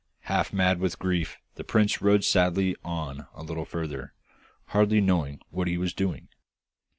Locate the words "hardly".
4.69-4.99